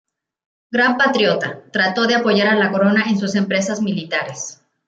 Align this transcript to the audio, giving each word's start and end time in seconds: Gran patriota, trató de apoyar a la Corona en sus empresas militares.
Gran 0.71 0.97
patriota, 0.97 1.61
trató 1.71 2.07
de 2.07 2.15
apoyar 2.15 2.47
a 2.47 2.55
la 2.55 2.71
Corona 2.71 3.03
en 3.07 3.19
sus 3.19 3.35
empresas 3.35 3.83
militares. 3.83 4.59